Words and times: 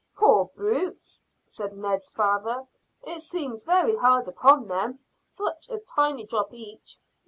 "Poor 0.17 0.45
brutes!" 0.55 1.23
said 1.47 1.77
Ned's 1.77 2.09
father. 2.09 2.65
"It 3.03 3.19
seems 3.21 3.63
very 3.65 3.95
hard 3.95 4.27
upon 4.27 4.67
them. 4.67 4.97
Such 5.31 5.69
a 5.69 5.77
tiny 5.77 6.25
drop 6.25 6.51
each." 6.55 6.97